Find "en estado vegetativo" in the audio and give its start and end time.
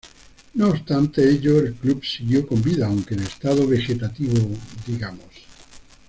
3.13-4.47